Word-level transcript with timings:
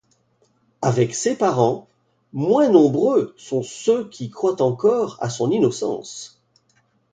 Avec 0.81 1.13
ses 1.13 1.37
parents, 1.37 1.87
moins 2.33 2.69
nombreux 2.69 3.35
sont 3.37 3.61
ceux 3.61 4.09
qui 4.09 4.31
croient 4.31 4.59
encore 4.59 5.17
à 5.21 5.29
son 5.29 5.51
innocence. 5.51 6.41